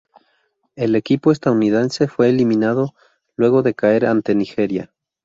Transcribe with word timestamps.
El 0.75 0.95
equipo 0.95 1.31
estadounidense 1.31 2.07
fue 2.07 2.29
eliminado 2.29 2.95
luego 3.35 3.61
de 3.61 3.75
caer 3.75 4.07
ante 4.07 4.33
Nigeria. 4.33 4.91